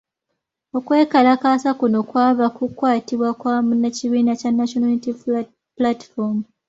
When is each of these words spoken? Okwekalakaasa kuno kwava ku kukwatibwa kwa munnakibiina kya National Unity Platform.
Okwekalakaasa 0.77 1.69
kuno 1.79 1.99
kwava 2.09 2.45
ku 2.49 2.53
kukwatibwa 2.69 3.29
kwa 3.39 3.53
munnakibiina 3.67 4.33
kya 4.39 4.49
National 4.57 4.89
Unity 4.91 5.11
Platform. 5.79 6.37